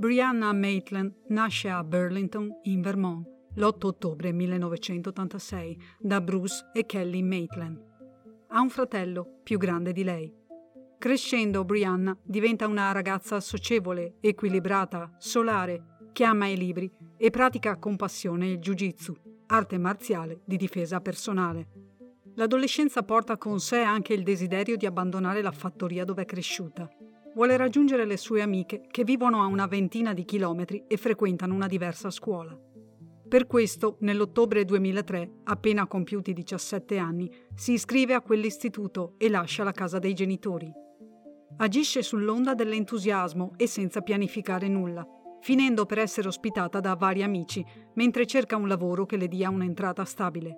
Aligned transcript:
Brianna 0.00 0.52
Maitland 0.52 1.12
nasce 1.30 1.68
a 1.68 1.82
Burlington, 1.82 2.60
in 2.62 2.80
Vermont, 2.82 3.26
l'8 3.56 3.86
ottobre 3.86 4.30
1986, 4.30 5.76
da 5.98 6.20
Bruce 6.20 6.70
e 6.72 6.86
Kelly 6.86 7.20
Maitland. 7.20 7.84
Ha 8.46 8.60
un 8.60 8.70
fratello 8.70 9.40
più 9.42 9.58
grande 9.58 9.90
di 9.90 10.04
lei. 10.04 10.32
Crescendo, 10.98 11.64
Brianna 11.64 12.16
diventa 12.22 12.68
una 12.68 12.92
ragazza 12.92 13.40
socievole, 13.40 14.18
equilibrata, 14.20 15.16
solare, 15.18 15.96
che 16.12 16.22
ama 16.22 16.46
i 16.46 16.56
libri 16.56 16.88
e 17.16 17.30
pratica 17.30 17.76
con 17.78 17.96
passione 17.96 18.50
il 18.50 18.58
jiu-jitsu, 18.58 19.16
arte 19.46 19.78
marziale 19.78 20.42
di 20.44 20.56
difesa 20.56 21.00
personale. 21.00 21.70
L'adolescenza 22.36 23.02
porta 23.02 23.36
con 23.36 23.58
sé 23.58 23.80
anche 23.80 24.12
il 24.12 24.22
desiderio 24.22 24.76
di 24.76 24.86
abbandonare 24.86 25.42
la 25.42 25.50
fattoria 25.50 26.04
dove 26.04 26.22
è 26.22 26.24
cresciuta. 26.24 26.88
Vuole 27.38 27.56
raggiungere 27.56 28.04
le 28.04 28.16
sue 28.16 28.42
amiche 28.42 28.88
che 28.90 29.04
vivono 29.04 29.40
a 29.40 29.46
una 29.46 29.68
ventina 29.68 30.12
di 30.12 30.24
chilometri 30.24 30.82
e 30.88 30.96
frequentano 30.96 31.54
una 31.54 31.68
diversa 31.68 32.10
scuola. 32.10 32.58
Per 33.28 33.46
questo, 33.46 33.96
nell'ottobre 34.00 34.64
2003, 34.64 35.42
appena 35.44 35.86
compiuti 35.86 36.32
17 36.32 36.98
anni, 36.98 37.32
si 37.54 37.74
iscrive 37.74 38.14
a 38.14 38.22
quell'istituto 38.22 39.14
e 39.18 39.28
lascia 39.28 39.62
la 39.62 39.70
casa 39.70 40.00
dei 40.00 40.14
genitori. 40.14 40.68
Agisce 41.58 42.02
sull'onda 42.02 42.54
dell'entusiasmo 42.54 43.52
e 43.56 43.68
senza 43.68 44.00
pianificare 44.00 44.66
nulla, 44.66 45.06
finendo 45.40 45.86
per 45.86 45.98
essere 45.98 46.26
ospitata 46.26 46.80
da 46.80 46.96
vari 46.96 47.22
amici 47.22 47.64
mentre 47.94 48.26
cerca 48.26 48.56
un 48.56 48.66
lavoro 48.66 49.06
che 49.06 49.16
le 49.16 49.28
dia 49.28 49.48
un'entrata 49.48 50.04
stabile. 50.04 50.56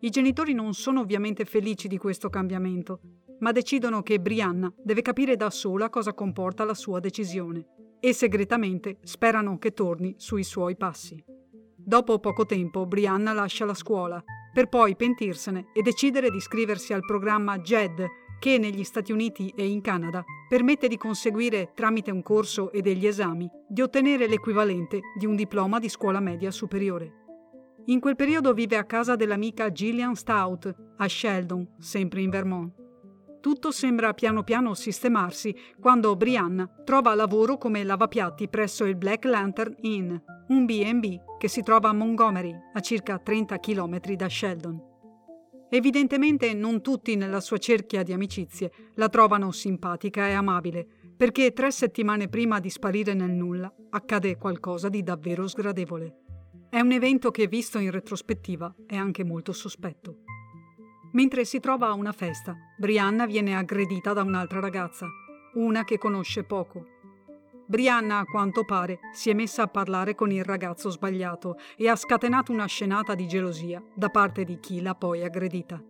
I 0.00 0.08
genitori 0.08 0.54
non 0.54 0.72
sono 0.72 1.00
ovviamente 1.00 1.44
felici 1.44 1.88
di 1.88 1.98
questo 1.98 2.30
cambiamento, 2.30 3.00
ma 3.40 3.52
decidono 3.52 4.02
che 4.02 4.20
Brianna 4.20 4.72
deve 4.76 5.02
capire 5.02 5.36
da 5.36 5.50
sola 5.50 5.90
cosa 5.90 6.14
comporta 6.14 6.64
la 6.64 6.74
sua 6.74 7.00
decisione 7.00 7.66
e 8.00 8.12
segretamente 8.12 8.98
sperano 9.02 9.58
che 9.58 9.72
torni 9.72 10.14
sui 10.16 10.44
suoi 10.44 10.76
passi. 10.76 11.22
Dopo 11.76 12.18
poco 12.18 12.44
tempo 12.46 12.86
Brianna 12.86 13.32
lascia 13.32 13.64
la 13.64 13.74
scuola, 13.74 14.22
per 14.52 14.68
poi 14.68 14.96
pentirsene 14.96 15.66
e 15.72 15.82
decidere 15.82 16.30
di 16.30 16.38
iscriversi 16.38 16.92
al 16.92 17.04
programma 17.04 17.58
JED, 17.58 18.06
che 18.38 18.58
negli 18.58 18.84
Stati 18.84 19.12
Uniti 19.12 19.52
e 19.56 19.66
in 19.66 19.80
Canada 19.80 20.24
permette 20.48 20.88
di 20.88 20.96
conseguire, 20.96 21.72
tramite 21.74 22.10
un 22.10 22.22
corso 22.22 22.70
e 22.70 22.80
degli 22.80 23.06
esami, 23.06 23.48
di 23.68 23.82
ottenere 23.82 24.26
l'equivalente 24.26 25.00
di 25.16 25.26
un 25.26 25.36
diploma 25.36 25.78
di 25.78 25.88
scuola 25.88 26.20
media 26.20 26.50
superiore. 26.50 27.24
In 27.86 28.00
quel 28.00 28.16
periodo 28.16 28.52
vive 28.52 28.76
a 28.76 28.84
casa 28.84 29.14
dell'amica 29.14 29.70
Gillian 29.70 30.14
Stout, 30.14 30.74
a 30.96 31.06
Sheldon, 31.06 31.74
sempre 31.78 32.20
in 32.20 32.30
Vermont. 32.30 32.85
Tutto 33.46 33.70
sembra 33.70 34.12
piano 34.12 34.42
piano 34.42 34.74
sistemarsi 34.74 35.54
quando 35.78 36.16
Brianna 36.16 36.68
trova 36.84 37.14
lavoro 37.14 37.58
come 37.58 37.84
lavapiatti 37.84 38.48
presso 38.48 38.84
il 38.84 38.96
Black 38.96 39.24
Lantern 39.24 39.72
Inn, 39.82 40.12
un 40.48 40.64
B&B 40.64 41.38
che 41.38 41.46
si 41.46 41.62
trova 41.62 41.90
a 41.90 41.92
Montgomery, 41.92 42.52
a 42.72 42.80
circa 42.80 43.20
30 43.20 43.60
km 43.60 44.00
da 44.16 44.28
Sheldon. 44.28 44.82
Evidentemente 45.70 46.54
non 46.54 46.82
tutti 46.82 47.14
nella 47.14 47.38
sua 47.38 47.58
cerchia 47.58 48.02
di 48.02 48.12
amicizie 48.12 48.72
la 48.94 49.08
trovano 49.08 49.52
simpatica 49.52 50.26
e 50.26 50.32
amabile, 50.32 50.84
perché 51.16 51.52
tre 51.52 51.70
settimane 51.70 52.28
prima 52.28 52.58
di 52.58 52.68
sparire 52.68 53.14
nel 53.14 53.30
nulla 53.30 53.72
accade 53.90 54.38
qualcosa 54.38 54.88
di 54.88 55.04
davvero 55.04 55.46
sgradevole. 55.46 56.16
È 56.68 56.80
un 56.80 56.90
evento 56.90 57.30
che, 57.30 57.46
visto 57.46 57.78
in 57.78 57.92
retrospettiva, 57.92 58.74
è 58.88 58.96
anche 58.96 59.22
molto 59.22 59.52
sospetto. 59.52 60.24
Mentre 61.16 61.46
si 61.46 61.60
trova 61.60 61.86
a 61.86 61.94
una 61.94 62.12
festa, 62.12 62.54
Brianna 62.76 63.24
viene 63.24 63.56
aggredita 63.56 64.12
da 64.12 64.20
un'altra 64.20 64.60
ragazza, 64.60 65.08
una 65.54 65.82
che 65.82 65.96
conosce 65.96 66.44
poco, 66.44 66.84
Brianna, 67.68 68.18
a 68.18 68.24
quanto 68.26 68.64
pare, 68.64 68.98
si 69.14 69.30
è 69.30 69.32
messa 69.32 69.62
a 69.62 69.66
parlare 69.66 70.14
con 70.14 70.30
il 70.30 70.44
ragazzo 70.44 70.90
sbagliato 70.90 71.56
e 71.76 71.88
ha 71.88 71.96
scatenato 71.96 72.52
una 72.52 72.66
scenata 72.66 73.14
di 73.14 73.26
gelosia 73.26 73.82
da 73.94 74.10
parte 74.10 74.44
di 74.44 74.60
chi 74.60 74.82
l'ha 74.82 74.94
poi 74.94 75.24
aggredita. 75.24 75.82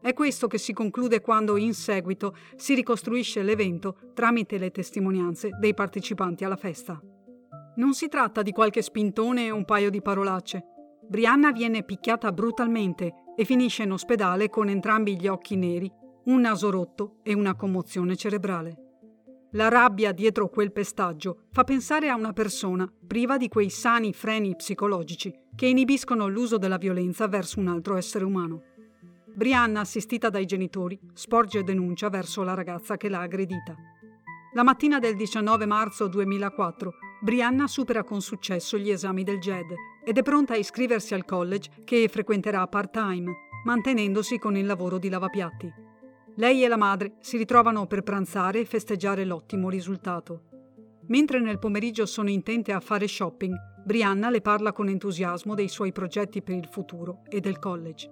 È 0.00 0.14
questo 0.14 0.46
che 0.46 0.56
si 0.56 0.72
conclude 0.72 1.20
quando 1.20 1.58
in 1.58 1.74
seguito 1.74 2.34
si 2.56 2.74
ricostruisce 2.74 3.42
l'evento 3.42 3.98
tramite 4.14 4.56
le 4.56 4.70
testimonianze 4.70 5.50
dei 5.60 5.74
partecipanti 5.74 6.44
alla 6.44 6.56
festa. 6.56 6.98
Non 7.76 7.92
si 7.92 8.08
tratta 8.08 8.40
di 8.40 8.52
qualche 8.52 8.80
spintone 8.80 9.44
e 9.44 9.50
un 9.50 9.66
paio 9.66 9.90
di 9.90 10.00
parolacce. 10.00 10.64
Brianna 11.06 11.52
viene 11.52 11.84
picchiata 11.84 12.32
brutalmente 12.32 13.12
e 13.40 13.46
finisce 13.46 13.84
in 13.84 13.92
ospedale 13.92 14.50
con 14.50 14.68
entrambi 14.68 15.18
gli 15.18 15.26
occhi 15.26 15.56
neri, 15.56 15.90
un 16.24 16.42
naso 16.42 16.68
rotto 16.68 17.20
e 17.22 17.32
una 17.32 17.54
commozione 17.54 18.14
cerebrale. 18.14 18.76
La 19.52 19.68
rabbia 19.68 20.12
dietro 20.12 20.50
quel 20.50 20.72
pestaggio 20.72 21.44
fa 21.50 21.64
pensare 21.64 22.10
a 22.10 22.16
una 22.16 22.34
persona 22.34 22.86
priva 23.06 23.38
di 23.38 23.48
quei 23.48 23.70
sani 23.70 24.12
freni 24.12 24.54
psicologici 24.56 25.32
che 25.56 25.64
inibiscono 25.64 26.28
l'uso 26.28 26.58
della 26.58 26.76
violenza 26.76 27.28
verso 27.28 27.60
un 27.60 27.68
altro 27.68 27.96
essere 27.96 28.26
umano. 28.26 28.60
Brianna, 29.34 29.80
assistita 29.80 30.28
dai 30.28 30.44
genitori, 30.44 31.00
sporge 31.14 31.64
denuncia 31.64 32.10
verso 32.10 32.42
la 32.42 32.52
ragazza 32.52 32.98
che 32.98 33.08
l'ha 33.08 33.20
aggredita. 33.20 33.74
La 34.52 34.62
mattina 34.62 34.98
del 34.98 35.16
19 35.16 35.64
marzo 35.64 36.08
2004, 36.08 36.92
Brianna 37.22 37.66
supera 37.66 38.04
con 38.04 38.20
successo 38.20 38.76
gli 38.76 38.90
esami 38.90 39.22
del 39.22 39.38
GED 39.38 39.74
ed 40.04 40.18
è 40.18 40.22
pronta 40.22 40.54
a 40.54 40.56
iscriversi 40.56 41.14
al 41.14 41.24
college 41.24 41.70
che 41.84 42.08
frequenterà 42.08 42.66
part-time, 42.66 43.32
mantenendosi 43.64 44.38
con 44.38 44.56
il 44.56 44.66
lavoro 44.66 44.98
di 44.98 45.08
lavapiatti. 45.08 45.72
Lei 46.36 46.64
e 46.64 46.68
la 46.68 46.76
madre 46.76 47.14
si 47.20 47.36
ritrovano 47.36 47.86
per 47.86 48.02
pranzare 48.02 48.60
e 48.60 48.64
festeggiare 48.64 49.24
l'ottimo 49.24 49.68
risultato. 49.68 50.44
Mentre 51.08 51.40
nel 51.40 51.58
pomeriggio 51.58 52.06
sono 52.06 52.30
intente 52.30 52.72
a 52.72 52.80
fare 52.80 53.08
shopping, 53.08 53.54
Brianna 53.84 54.30
le 54.30 54.40
parla 54.40 54.72
con 54.72 54.88
entusiasmo 54.88 55.54
dei 55.54 55.68
suoi 55.68 55.92
progetti 55.92 56.42
per 56.42 56.54
il 56.54 56.68
futuro 56.70 57.22
e 57.28 57.40
del 57.40 57.58
college. 57.58 58.10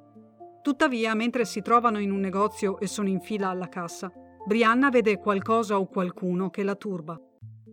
Tuttavia, 0.63 1.15
mentre 1.15 1.45
si 1.45 1.63
trovano 1.63 2.01
in 2.01 2.11
un 2.11 2.21
negozio 2.21 2.81
e 2.81 2.87
sono 2.87 3.09
in 3.09 3.21
fila 3.21 3.49
alla 3.49 3.69
cassa, 3.69 4.13
Brianna 4.45 4.91
vede 4.91 5.19
qualcosa 5.19 5.79
o 5.79 5.87
qualcuno 5.87 6.51
che 6.51 6.63
la 6.63 6.75
turba, 6.75 7.21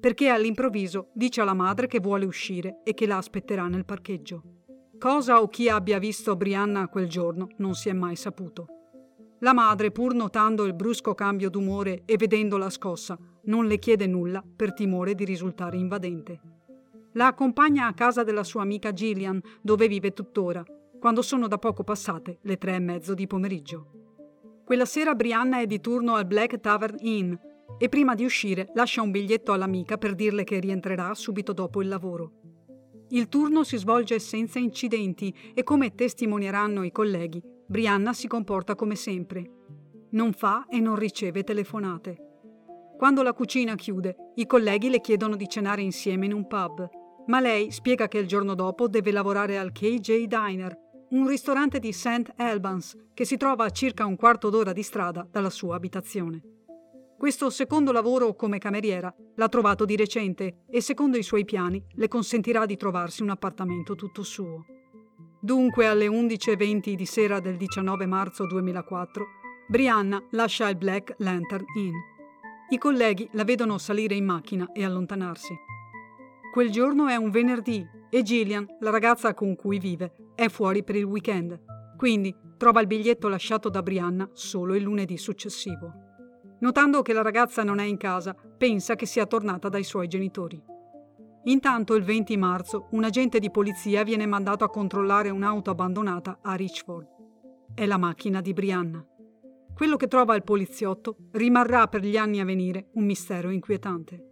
perché 0.05 0.29
all'improvviso 0.29 1.09
dice 1.13 1.41
alla 1.41 1.55
madre 1.55 1.87
che 1.87 1.99
vuole 1.99 2.25
uscire 2.25 2.81
e 2.83 2.93
che 2.93 3.07
la 3.07 3.17
aspetterà 3.17 3.67
nel 3.67 3.85
parcheggio. 3.85 4.43
Cosa 4.99 5.41
o 5.41 5.47
chi 5.47 5.67
abbia 5.67 5.97
visto 5.97 6.35
Brianna 6.35 6.87
quel 6.89 7.07
giorno 7.09 7.47
non 7.57 7.73
si 7.73 7.89
è 7.89 7.93
mai 7.93 8.15
saputo. 8.15 8.67
La 9.39 9.51
madre, 9.51 9.89
pur 9.89 10.13
notando 10.13 10.65
il 10.65 10.75
brusco 10.75 11.15
cambio 11.15 11.49
d'umore 11.49 12.03
e 12.05 12.17
vedendola 12.17 12.69
scossa, 12.69 13.17
non 13.45 13.65
le 13.65 13.79
chiede 13.79 14.05
nulla 14.05 14.43
per 14.55 14.75
timore 14.75 15.15
di 15.15 15.25
risultare 15.25 15.77
invadente. 15.77 16.39
La 17.13 17.25
accompagna 17.25 17.87
a 17.87 17.93
casa 17.95 18.21
della 18.21 18.43
sua 18.43 18.61
amica 18.61 18.93
Gillian, 18.93 19.41
dove 19.63 19.87
vive 19.87 20.13
tuttora, 20.13 20.63
quando 20.99 21.23
sono 21.23 21.47
da 21.47 21.57
poco 21.57 21.83
passate 21.83 22.37
le 22.43 22.59
tre 22.59 22.75
e 22.75 22.79
mezzo 22.79 23.15
di 23.15 23.25
pomeriggio. 23.25 23.87
Quella 24.65 24.85
sera 24.85 25.15
Brianna 25.15 25.61
è 25.61 25.65
di 25.65 25.81
turno 25.81 26.13
al 26.13 26.27
Black 26.27 26.59
Tavern 26.59 26.97
Inn 26.99 27.33
e 27.77 27.89
prima 27.89 28.15
di 28.15 28.23
uscire 28.23 28.69
lascia 28.73 29.01
un 29.01 29.11
biglietto 29.11 29.51
all'amica 29.51 29.97
per 29.97 30.15
dirle 30.15 30.43
che 30.43 30.59
rientrerà 30.59 31.13
subito 31.13 31.53
dopo 31.53 31.81
il 31.81 31.87
lavoro. 31.87 32.31
Il 33.09 33.29
turno 33.29 33.63
si 33.63 33.77
svolge 33.77 34.19
senza 34.19 34.59
incidenti 34.59 35.33
e 35.53 35.63
come 35.63 35.93
testimonieranno 35.93 36.83
i 36.83 36.91
colleghi, 36.91 37.41
Brianna 37.67 38.13
si 38.13 38.27
comporta 38.27 38.75
come 38.75 38.95
sempre. 38.95 39.49
Non 40.11 40.33
fa 40.33 40.65
e 40.69 40.79
non 40.79 40.95
riceve 40.95 41.43
telefonate. 41.43 42.17
Quando 42.97 43.23
la 43.23 43.33
cucina 43.33 43.75
chiude, 43.75 44.15
i 44.35 44.45
colleghi 44.45 44.89
le 44.89 45.01
chiedono 45.01 45.35
di 45.35 45.47
cenare 45.47 45.81
insieme 45.81 46.25
in 46.25 46.33
un 46.33 46.47
pub, 46.47 46.89
ma 47.27 47.39
lei 47.39 47.71
spiega 47.71 48.07
che 48.07 48.19
il 48.19 48.27
giorno 48.27 48.55
dopo 48.55 48.87
deve 48.87 49.11
lavorare 49.11 49.57
al 49.57 49.71
KJ 49.71 50.25
Diner, 50.25 50.77
un 51.09 51.27
ristorante 51.27 51.79
di 51.79 51.91
St. 51.91 52.33
Albans 52.37 52.95
che 53.13 53.25
si 53.25 53.37
trova 53.37 53.65
a 53.65 53.69
circa 53.69 54.05
un 54.05 54.15
quarto 54.15 54.49
d'ora 54.49 54.73
di 54.73 54.83
strada 54.83 55.27
dalla 55.29 55.49
sua 55.49 55.75
abitazione. 55.75 56.54
Questo 57.25 57.49
secondo 57.49 57.91
lavoro 57.91 58.35
come 58.35 58.59
cameriera 58.59 59.11
l'ha 59.33 59.49
trovato 59.49 59.83
di 59.83 59.95
recente 59.95 60.59
e 60.69 60.79
secondo 60.79 61.17
i 61.17 61.23
suoi 61.23 61.43
piani 61.43 61.83
le 61.93 62.07
consentirà 62.07 62.67
di 62.67 62.77
trovarsi 62.77 63.23
un 63.23 63.31
appartamento 63.31 63.95
tutto 63.95 64.21
suo. 64.21 64.63
Dunque 65.41 65.87
alle 65.87 66.05
11.20 66.05 66.93
di 66.93 67.05
sera 67.07 67.39
del 67.39 67.57
19 67.57 68.05
marzo 68.05 68.45
2004, 68.45 69.25
Brianna 69.67 70.23
lascia 70.33 70.69
il 70.69 70.77
Black 70.77 71.15
Lantern 71.17 71.65
Inn. 71.77 71.95
I 72.69 72.77
colleghi 72.77 73.27
la 73.31 73.43
vedono 73.43 73.79
salire 73.79 74.13
in 74.13 74.25
macchina 74.25 74.71
e 74.71 74.85
allontanarsi. 74.85 75.55
Quel 76.53 76.69
giorno 76.69 77.07
è 77.07 77.15
un 77.15 77.31
venerdì 77.31 77.83
e 78.11 78.21
Gillian, 78.21 78.67
la 78.81 78.91
ragazza 78.91 79.33
con 79.33 79.55
cui 79.55 79.79
vive, 79.79 80.13
è 80.35 80.47
fuori 80.47 80.83
per 80.83 80.95
il 80.95 81.05
weekend, 81.05 81.59
quindi 81.97 82.31
trova 82.55 82.81
il 82.81 82.87
biglietto 82.87 83.27
lasciato 83.27 83.69
da 83.69 83.81
Brianna 83.81 84.29
solo 84.33 84.75
il 84.75 84.83
lunedì 84.83 85.17
successivo. 85.17 86.04
Notando 86.65 87.03
che 87.03 87.13
la 87.13 87.21
ragazza 87.21 87.63
non 87.63 87.77
è 87.77 87.83
in 87.83 87.95
casa, 87.95 88.33
pensa 88.33 88.95
che 88.95 89.05
sia 89.05 89.27
tornata 89.27 89.69
dai 89.69 89.83
suoi 89.83 90.07
genitori. 90.07 90.59
Intanto 91.43 91.93
il 91.93 92.03
20 92.03 92.35
marzo 92.37 92.87
un 92.93 93.03
agente 93.03 93.37
di 93.37 93.51
polizia 93.51 94.01
viene 94.01 94.25
mandato 94.25 94.63
a 94.63 94.71
controllare 94.71 95.29
un'auto 95.29 95.69
abbandonata 95.69 96.39
a 96.41 96.55
Richford. 96.55 97.07
È 97.75 97.85
la 97.85 97.99
macchina 97.99 98.41
di 98.41 98.53
Brianna. 98.53 99.05
Quello 99.75 99.95
che 99.95 100.07
trova 100.07 100.33
il 100.33 100.41
poliziotto 100.41 101.17
rimarrà 101.33 101.87
per 101.87 102.01
gli 102.01 102.17
anni 102.17 102.39
a 102.39 102.45
venire 102.45 102.89
un 102.93 103.05
mistero 103.05 103.51
inquietante. 103.51 104.31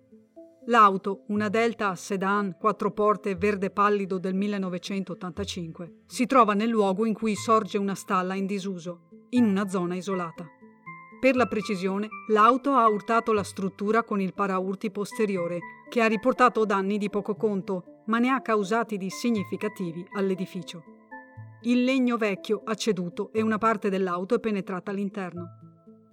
L'auto, 0.65 1.25
una 1.27 1.49
Delta 1.49 1.93
sedan 1.93 2.55
quattro 2.59 2.89
porte 2.93 3.35
verde 3.35 3.69
pallido 3.69 4.17
del 4.17 4.33
1985, 4.33 5.97
si 6.07 6.25
trova 6.25 6.55
nel 6.55 6.69
luogo 6.69 7.05
in 7.05 7.13
cui 7.13 7.35
sorge 7.35 7.77
una 7.77 7.93
stalla 7.93 8.33
in 8.33 8.47
disuso, 8.47 9.27
in 9.31 9.43
una 9.43 9.67
zona 9.67 9.93
isolata. 9.93 10.47
Per 11.23 11.37
la 11.37 11.45
precisione, 11.45 12.09
l'auto 12.27 12.73
ha 12.73 12.85
urtato 12.89 13.31
la 13.31 13.43
struttura 13.43 14.03
con 14.03 14.19
il 14.19 14.33
paraurti 14.33 14.91
posteriore, 14.91 15.59
che 15.87 16.01
ha 16.01 16.07
riportato 16.07 16.65
danni 16.65 16.97
di 16.97 17.09
poco 17.09 17.35
conto, 17.35 18.01
ma 18.07 18.19
ne 18.19 18.27
ha 18.27 18.41
causati 18.41 18.97
di 18.97 19.09
significativi 19.09 20.05
all'edificio. 20.17 20.83
Il 21.61 21.85
legno 21.85 22.17
vecchio 22.17 22.61
ha 22.65 22.73
ceduto 22.73 23.31
e 23.31 23.41
una 23.41 23.57
parte 23.57 23.89
dell'auto 23.89 24.35
è 24.35 24.39
penetrata 24.41 24.91
all'interno 24.91 25.59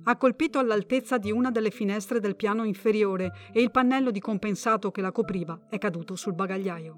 ha 0.05 0.17
colpito 0.17 0.61
all'altezza 0.61 1.19
di 1.19 1.33
una 1.33 1.51
delle 1.51 1.71
finestre 1.71 2.21
del 2.21 2.37
piano 2.37 2.63
inferiore 2.63 3.33
e 3.53 3.61
il 3.61 3.73
pannello 3.73 4.13
di 4.13 4.21
compensato 4.21 4.93
che 4.93 5.01
la 5.01 5.13
copriva 5.13 5.67
è 5.69 5.77
caduto 5.77 6.15
sul 6.15 6.35
bagagliaio. 6.35 6.97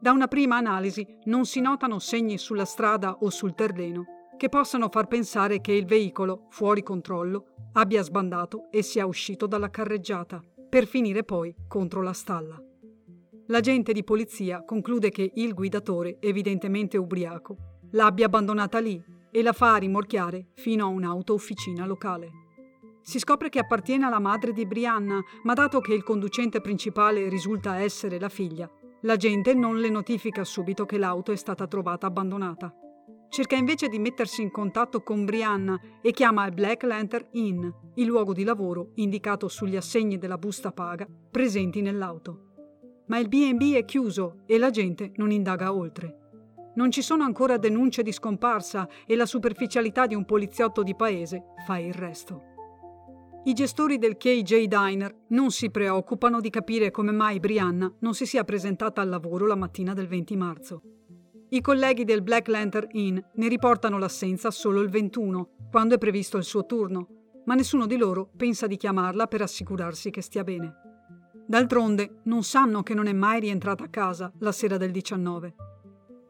Da 0.00 0.12
una 0.12 0.28
prima 0.28 0.56
analisi 0.56 1.06
non 1.24 1.44
si 1.44 1.60
notano 1.60 1.98
segni 1.98 2.38
sulla 2.38 2.64
strada 2.64 3.18
o 3.20 3.28
sul 3.28 3.54
terreno 3.54 4.13
che 4.36 4.48
possano 4.48 4.88
far 4.90 5.06
pensare 5.06 5.60
che 5.60 5.72
il 5.72 5.86
veicolo, 5.86 6.46
fuori 6.50 6.82
controllo, 6.82 7.70
abbia 7.72 8.02
sbandato 8.02 8.70
e 8.70 8.82
sia 8.82 9.06
uscito 9.06 9.46
dalla 9.46 9.70
carreggiata, 9.70 10.42
per 10.68 10.86
finire 10.86 11.24
poi 11.24 11.54
contro 11.68 12.02
la 12.02 12.12
stalla. 12.12 12.60
L'agente 13.48 13.92
di 13.92 14.02
polizia 14.04 14.64
conclude 14.64 15.10
che 15.10 15.30
il 15.34 15.54
guidatore, 15.54 16.16
evidentemente 16.20 16.96
ubriaco, 16.96 17.56
l'abbia 17.90 18.26
abbandonata 18.26 18.78
lì 18.78 19.02
e 19.30 19.42
la 19.42 19.52
fa 19.52 19.76
rimorchiare 19.76 20.48
fino 20.54 20.84
a 20.84 20.88
un'auto-officina 20.88 21.86
locale. 21.86 22.30
Si 23.02 23.18
scopre 23.18 23.50
che 23.50 23.58
appartiene 23.58 24.06
alla 24.06 24.18
madre 24.18 24.52
di 24.52 24.66
Brianna, 24.66 25.20
ma 25.42 25.52
dato 25.52 25.80
che 25.80 25.92
il 25.92 26.02
conducente 26.02 26.60
principale 26.60 27.28
risulta 27.28 27.76
essere 27.76 28.18
la 28.18 28.30
figlia, 28.30 28.70
la 29.02 29.16
gente 29.16 29.52
non 29.52 29.76
le 29.78 29.90
notifica 29.90 30.44
subito 30.44 30.86
che 30.86 30.96
l'auto 30.96 31.30
è 31.30 31.36
stata 31.36 31.66
trovata 31.66 32.06
abbandonata. 32.06 32.74
Cerca 33.34 33.56
invece 33.56 33.88
di 33.88 33.98
mettersi 33.98 34.42
in 34.42 34.52
contatto 34.52 35.02
con 35.02 35.24
Brianna 35.24 35.80
e 36.00 36.12
chiama 36.12 36.46
il 36.46 36.54
Black 36.54 36.84
Lantern 36.84 37.26
Inn, 37.32 37.68
il 37.94 38.06
luogo 38.06 38.32
di 38.32 38.44
lavoro 38.44 38.92
indicato 38.94 39.48
sugli 39.48 39.74
assegni 39.74 40.18
della 40.18 40.38
busta 40.38 40.70
paga 40.70 41.04
presenti 41.32 41.80
nell'auto. 41.80 43.02
Ma 43.08 43.18
il 43.18 43.26
BB 43.26 43.74
è 43.74 43.84
chiuso 43.84 44.42
e 44.46 44.56
la 44.56 44.70
gente 44.70 45.10
non 45.16 45.32
indaga 45.32 45.74
oltre. 45.74 46.18
Non 46.76 46.92
ci 46.92 47.02
sono 47.02 47.24
ancora 47.24 47.56
denunce 47.56 48.04
di 48.04 48.12
scomparsa 48.12 48.88
e 49.04 49.16
la 49.16 49.26
superficialità 49.26 50.06
di 50.06 50.14
un 50.14 50.24
poliziotto 50.24 50.84
di 50.84 50.94
paese 50.94 51.54
fa 51.66 51.76
il 51.78 51.92
resto. 51.92 52.40
I 53.46 53.52
gestori 53.52 53.98
del 53.98 54.16
KJ 54.16 54.66
Diner 54.66 55.12
non 55.30 55.50
si 55.50 55.72
preoccupano 55.72 56.38
di 56.38 56.50
capire 56.50 56.92
come 56.92 57.10
mai 57.10 57.40
Brianna 57.40 57.92
non 57.98 58.14
si 58.14 58.26
sia 58.26 58.44
presentata 58.44 59.00
al 59.00 59.08
lavoro 59.08 59.48
la 59.48 59.56
mattina 59.56 59.92
del 59.92 60.06
20 60.06 60.36
marzo. 60.36 60.82
I 61.54 61.60
colleghi 61.60 62.02
del 62.02 62.20
Black 62.20 62.48
Lantern 62.48 62.88
Inn 62.94 63.16
ne 63.34 63.46
riportano 63.46 63.96
l'assenza 63.96 64.50
solo 64.50 64.80
il 64.80 64.88
21, 64.88 65.50
quando 65.70 65.94
è 65.94 65.98
previsto 65.98 66.36
il 66.36 66.42
suo 66.42 66.66
turno, 66.66 67.06
ma 67.44 67.54
nessuno 67.54 67.86
di 67.86 67.96
loro 67.96 68.28
pensa 68.36 68.66
di 68.66 68.76
chiamarla 68.76 69.28
per 69.28 69.40
assicurarsi 69.42 70.10
che 70.10 70.20
stia 70.20 70.42
bene. 70.42 70.74
D'altronde 71.46 72.22
non 72.24 72.42
sanno 72.42 72.82
che 72.82 72.94
non 72.94 73.06
è 73.06 73.12
mai 73.12 73.38
rientrata 73.38 73.84
a 73.84 73.88
casa 73.88 74.32
la 74.40 74.50
sera 74.50 74.76
del 74.76 74.90
19 74.90 75.54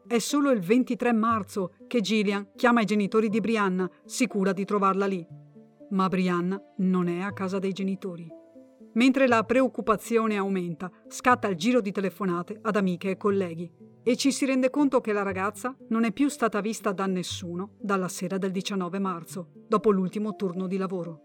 è 0.07 0.19
solo 0.19 0.51
il 0.51 0.59
23 0.59 1.11
marzo 1.13 1.73
che 1.87 1.99
Gillian 1.99 2.49
chiama 2.55 2.81
i 2.81 2.85
genitori 2.85 3.27
di 3.27 3.39
Brianna, 3.39 3.89
sicura 4.05 4.53
di 4.53 4.63
trovarla 4.63 5.07
lì. 5.07 5.25
Ma 5.89 6.07
Brianna 6.07 6.61
non 6.77 7.07
è 7.07 7.21
a 7.21 7.33
casa 7.33 7.57
dei 7.57 7.71
genitori. 7.71 8.31
Mentre 8.93 9.27
la 9.27 9.41
preoccupazione 9.41 10.37
aumenta, 10.37 10.91
scatta 11.07 11.47
il 11.47 11.55
giro 11.55 11.81
di 11.81 11.91
telefonate 11.91 12.59
ad 12.61 12.75
amiche 12.75 13.09
e 13.09 13.17
colleghi 13.17 13.94
e 14.07 14.15
ci 14.15 14.31
si 14.31 14.45
rende 14.45 14.69
conto 14.69 15.01
che 15.01 15.13
la 15.13 15.23
ragazza 15.23 15.75
non 15.89 16.03
è 16.03 16.11
più 16.11 16.29
stata 16.29 16.61
vista 16.61 16.91
da 16.91 17.07
nessuno 17.07 17.71
dalla 17.81 18.07
sera 18.07 18.37
del 18.37 18.51
19 18.51 18.99
marzo, 18.99 19.49
dopo 19.67 19.89
l'ultimo 19.89 20.35
turno 20.35 20.67
di 20.67 20.77
lavoro. 20.77 21.23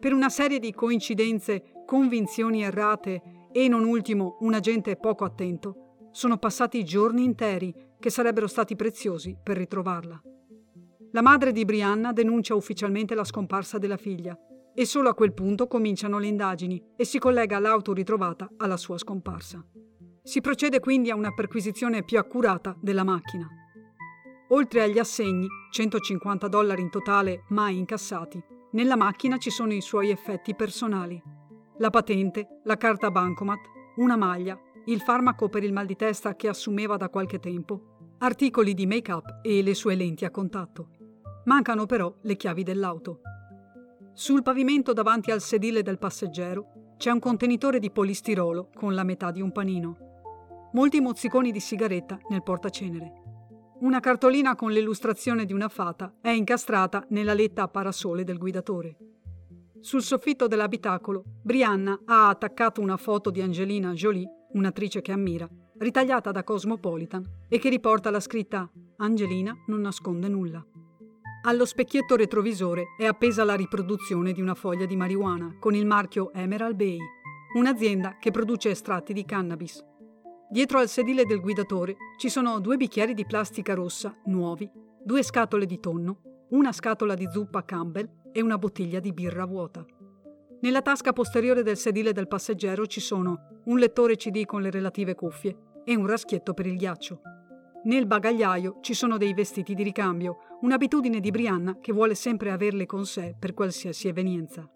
Per 0.00 0.14
una 0.14 0.30
serie 0.30 0.58
di 0.58 0.72
coincidenze, 0.72 1.84
convinzioni 1.84 2.62
errate 2.62 3.48
e, 3.52 3.68
non 3.68 3.84
ultimo, 3.84 4.38
un 4.40 4.54
agente 4.54 4.96
poco 4.96 5.26
attento, 5.26 6.08
sono 6.10 6.38
passati 6.38 6.82
giorni 6.86 7.22
interi 7.22 7.74
che 7.98 8.08
sarebbero 8.08 8.46
stati 8.46 8.76
preziosi 8.76 9.36
per 9.40 9.58
ritrovarla. 9.58 10.22
La 11.12 11.20
madre 11.20 11.52
di 11.52 11.66
Brianna 11.66 12.14
denuncia 12.14 12.54
ufficialmente 12.54 13.14
la 13.14 13.24
scomparsa 13.24 13.76
della 13.76 13.98
figlia 13.98 14.34
e 14.72 14.86
solo 14.86 15.10
a 15.10 15.14
quel 15.14 15.34
punto 15.34 15.66
cominciano 15.66 16.18
le 16.18 16.28
indagini 16.28 16.82
e 16.96 17.04
si 17.04 17.18
collega 17.18 17.58
l'auto 17.58 17.92
ritrovata 17.92 18.48
alla 18.56 18.78
sua 18.78 18.96
scomparsa. 18.96 19.62
Si 20.22 20.40
procede 20.40 20.80
quindi 20.80 21.10
a 21.10 21.14
una 21.14 21.32
perquisizione 21.32 22.02
più 22.04 22.18
accurata 22.18 22.76
della 22.80 23.04
macchina. 23.04 23.48
Oltre 24.48 24.82
agli 24.82 24.98
assegni, 24.98 25.46
150 25.70 26.48
dollari 26.48 26.82
in 26.82 26.90
totale 26.90 27.44
mai 27.48 27.78
incassati, 27.78 28.42
nella 28.72 28.96
macchina 28.96 29.38
ci 29.38 29.50
sono 29.50 29.72
i 29.72 29.80
suoi 29.80 30.10
effetti 30.10 30.54
personali. 30.54 31.20
La 31.78 31.90
patente, 31.90 32.60
la 32.64 32.76
carta 32.76 33.10
bancomat, 33.10 33.60
una 33.96 34.16
maglia, 34.16 34.60
il 34.86 35.00
farmaco 35.00 35.48
per 35.48 35.62
il 35.62 35.72
mal 35.72 35.86
di 35.86 35.96
testa 35.96 36.36
che 36.36 36.48
assumeva 36.48 36.96
da 36.96 37.08
qualche 37.08 37.38
tempo, 37.38 38.16
articoli 38.18 38.74
di 38.74 38.86
make-up 38.86 39.40
e 39.42 39.62
le 39.62 39.74
sue 39.74 39.94
lenti 39.94 40.24
a 40.24 40.30
contatto. 40.30 40.88
Mancano 41.44 41.86
però 41.86 42.14
le 42.22 42.36
chiavi 42.36 42.62
dell'auto. 42.62 43.20
Sul 44.12 44.42
pavimento 44.42 44.92
davanti 44.92 45.30
al 45.30 45.40
sedile 45.40 45.82
del 45.82 45.98
passeggero 45.98 46.94
c'è 46.98 47.10
un 47.10 47.18
contenitore 47.18 47.78
di 47.78 47.90
polistirolo 47.90 48.68
con 48.74 48.94
la 48.94 49.04
metà 49.04 49.30
di 49.30 49.40
un 49.40 49.52
panino. 49.52 50.09
Molti 50.72 51.00
mozziconi 51.00 51.50
di 51.50 51.58
sigaretta 51.58 52.18
nel 52.28 52.42
portacenere. 52.42 53.12
Una 53.80 53.98
cartolina 53.98 54.54
con 54.54 54.70
l'illustrazione 54.70 55.44
di 55.44 55.52
una 55.52 55.68
fata 55.68 56.14
è 56.20 56.28
incastrata 56.28 57.04
nella 57.08 57.34
letta 57.34 57.62
a 57.62 57.68
parasole 57.68 58.22
del 58.24 58.38
guidatore. 58.38 58.96
Sul 59.80 60.02
soffitto 60.02 60.46
dell'abitacolo, 60.46 61.24
Brianna 61.42 62.00
ha 62.04 62.28
attaccato 62.28 62.80
una 62.80 62.96
foto 62.96 63.30
di 63.30 63.40
Angelina 63.40 63.92
Jolie 63.92 64.28
un'attrice 64.52 65.00
che 65.00 65.12
ammira, 65.12 65.48
ritagliata 65.78 66.30
da 66.30 66.44
Cosmopolitan 66.44 67.24
e 67.48 67.58
che 67.58 67.68
riporta 67.68 68.10
la 68.10 68.20
scritta 68.20 68.70
Angelina 68.98 69.56
non 69.66 69.80
nasconde 69.80 70.28
nulla. 70.28 70.64
Allo 71.42 71.64
specchietto 71.64 72.16
retrovisore 72.16 72.88
è 72.98 73.06
appesa 73.06 73.44
la 73.44 73.54
riproduzione 73.54 74.32
di 74.32 74.40
una 74.40 74.54
foglia 74.54 74.86
di 74.86 74.96
marijuana 74.96 75.56
con 75.58 75.74
il 75.74 75.86
marchio 75.86 76.32
Emerald 76.32 76.76
Bay, 76.76 76.98
un'azienda 77.56 78.18
che 78.20 78.30
produce 78.30 78.70
estratti 78.70 79.12
di 79.12 79.24
cannabis. 79.24 79.82
Dietro 80.52 80.80
al 80.80 80.88
sedile 80.88 81.26
del 81.26 81.38
guidatore 81.38 81.96
ci 82.18 82.28
sono 82.28 82.58
due 82.58 82.76
bicchieri 82.76 83.14
di 83.14 83.24
plastica 83.24 83.72
rossa, 83.72 84.12
nuovi, 84.24 84.68
due 85.00 85.22
scatole 85.22 85.64
di 85.64 85.78
tonno, 85.78 86.46
una 86.50 86.72
scatola 86.72 87.14
di 87.14 87.28
zuppa 87.30 87.64
Campbell 87.64 88.10
e 88.32 88.42
una 88.42 88.58
bottiglia 88.58 88.98
di 88.98 89.12
birra 89.12 89.44
vuota. 89.44 89.86
Nella 90.62 90.82
tasca 90.82 91.12
posteriore 91.12 91.62
del 91.62 91.76
sedile 91.76 92.12
del 92.12 92.26
passeggero 92.26 92.88
ci 92.88 92.98
sono 92.98 93.60
un 93.66 93.78
lettore 93.78 94.16
CD 94.16 94.44
con 94.44 94.60
le 94.60 94.72
relative 94.72 95.14
cuffie 95.14 95.56
e 95.84 95.94
un 95.94 96.08
raschietto 96.08 96.52
per 96.52 96.66
il 96.66 96.76
ghiaccio. 96.76 97.20
Nel 97.84 98.08
bagagliaio 98.08 98.78
ci 98.80 98.92
sono 98.92 99.18
dei 99.18 99.32
vestiti 99.32 99.74
di 99.74 99.84
ricambio, 99.84 100.58
un'abitudine 100.62 101.20
di 101.20 101.30
Brianna 101.30 101.78
che 101.80 101.92
vuole 101.92 102.16
sempre 102.16 102.50
averle 102.50 102.86
con 102.86 103.06
sé 103.06 103.36
per 103.38 103.54
qualsiasi 103.54 104.08
evenienza. 104.08 104.68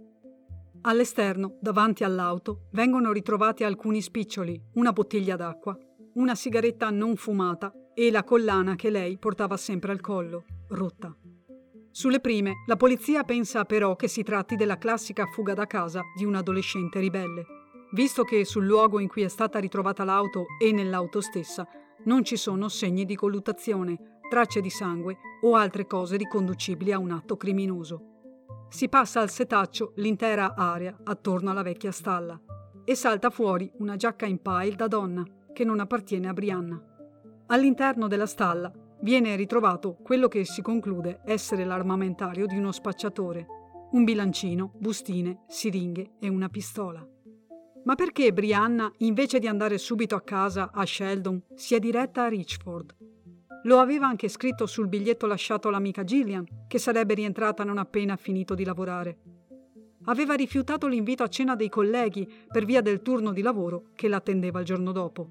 All'esterno, 0.87 1.57
davanti 1.63 2.05
all'auto, 2.05 2.67
vengono 2.73 3.11
ritrovati 3.11 3.65
alcuni 3.65 4.03
spiccioli, 4.03 4.61
una 4.75 4.93
bottiglia 4.93 5.35
d'acqua, 5.35 5.75
una 6.15 6.35
sigaretta 6.35 6.91
non 6.91 7.17
fumata 7.17 7.73
e 7.95 8.11
la 8.11 8.23
collana 8.23 8.75
che 8.75 8.91
lei 8.91 9.17
portava 9.17 9.57
sempre 9.57 9.93
al 9.93 10.03
collo, 10.03 10.45
rotta. 10.69 11.17
Sulle 11.91 12.21
prime, 12.21 12.65
la 12.67 12.77
polizia 12.77 13.25
pensa 13.25 13.65
però 13.65 13.97
che 13.97 14.09
si 14.09 14.23
tratti 14.23 14.57
della 14.57 14.77
classica 14.77 15.25
fuga 15.25 15.55
da 15.55 15.67
casa 15.67 16.03
di 16.15 16.27
un 16.27 16.35
adolescente 16.35 16.99
ribelle, 16.99 17.47
visto 17.93 18.23
che 18.23 18.45
sul 18.45 18.67
luogo 18.67 19.01
in 19.01 19.09
cui 19.09 19.23
è 19.23 19.29
stata 19.29 19.59
ritrovata 19.59 20.05
l'auto 20.05 20.45
e 20.63 20.71
nell'auto 20.71 21.23
stessa 21.23 21.67
non 22.05 22.25
ci 22.25 22.37
sono 22.37 22.69
segni 22.69 23.07
di 23.07 23.17
colluttazione, 23.17 24.19
tracce 24.29 24.61
di 24.61 24.69
sangue 24.69 25.17
o 25.45 25.55
altre 25.55 25.87
cose 25.87 26.19
riconducibili 26.19 26.93
a 26.93 26.99
un 26.99 27.13
atto 27.13 27.39
criminoso. 27.39 28.14
Si 28.75 28.89
passa 28.89 29.21
al 29.21 29.31
setaccio 29.31 29.93
l'intera 29.99 30.57
area 30.57 30.99
attorno 31.05 31.53
alla 31.53 31.63
vecchia 31.63 31.93
stalla 31.93 32.37
e 32.83 32.97
salta 32.97 33.31
fuori 33.31 33.71
una 33.79 33.95
giacca 33.95 34.27
in 34.27 34.43
pile 34.43 34.75
da 34.75 34.89
donna 34.89 35.25
che 35.53 35.63
non 35.63 35.79
appartiene 35.79 36.27
a 36.27 36.33
Brianna. 36.33 36.83
All'interno 37.47 38.09
della 38.09 38.27
stalla 38.27 38.73
viene 39.03 39.37
ritrovato 39.37 39.95
quello 40.03 40.27
che 40.27 40.45
si 40.45 40.61
conclude 40.61 41.21
essere 41.25 41.65
l'armamentario 41.65 42.47
di 42.47 42.57
uno 42.57 42.73
spacciatore, 42.73 43.47
un 43.93 44.03
bilancino, 44.03 44.73
bustine, 44.77 45.45
siringhe 45.47 46.15
e 46.19 46.29
una 46.29 46.49
pistola. 46.49 47.09
Ma 47.85 47.95
perché 47.95 48.33
Brianna, 48.33 48.93
invece 48.99 49.39
di 49.39 49.47
andare 49.47 49.79
subito 49.79 50.17
a 50.17 50.23
casa 50.23 50.73
a 50.75 50.85
Sheldon, 50.85 51.41
si 51.55 51.77
è 51.77 51.79
diretta 51.79 52.25
a 52.25 52.29
Richford? 52.29 53.04
Lo 53.65 53.79
aveva 53.79 54.07
anche 54.07 54.29
scritto 54.29 54.67
sul 54.67 54.89
biglietto 54.89 55.27
lasciato 55.27 55.69
all'amica 55.69 56.05
Gillian, 56.05 56.47
che 56.69 56.79
sarebbe 56.79 57.15
rientrata 57.15 57.65
non 57.65 57.79
appena 57.79 58.17
finito 58.17 58.55
di 58.55 58.65
lavorare. 58.65 59.19
aveva 60.07 60.35
rifiutato 60.35 60.87
l'invito 60.87 61.23
a 61.23 61.29
cena 61.29 61.57
dei 61.57 61.69
colleghi 61.69 62.31
per 62.51 62.65
via 62.65 62.83
del 62.83 63.01
turno 63.01 63.33
di 63.33 63.41
lavoro 63.41 63.87
che 63.95 64.09
l'attendeva 64.09 64.61
il 64.61 64.67
giorno 64.67 64.93
dopo. 64.93 65.29